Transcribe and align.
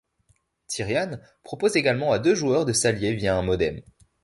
Tyrian 0.67 1.19
propose 1.43 1.75
également 1.75 2.11
à 2.11 2.17
deux 2.17 2.33
joueurs 2.33 2.65
de 2.65 2.73
s'allier 2.73 3.13
via 3.13 3.37
un 3.37 3.43
modem. 3.43 3.81